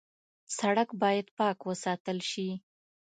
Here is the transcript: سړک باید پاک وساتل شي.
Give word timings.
سړک 0.57 0.89
باید 1.01 1.27
پاک 1.37 1.57
وساتل 1.69 2.17
شي. 2.31 2.49